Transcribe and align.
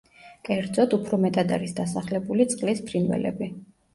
კერძოდ, 0.47 0.95
უფრო 0.97 1.19
მეტად 1.25 1.53
არის 1.57 1.75
დასახლებული 1.79 2.47
წყლის 2.53 2.81
ფრინველები. 2.89 3.53